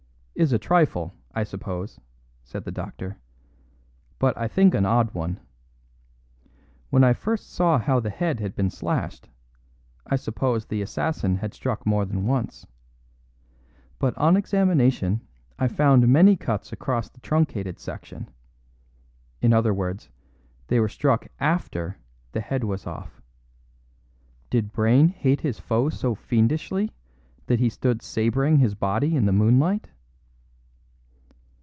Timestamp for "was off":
22.63-23.21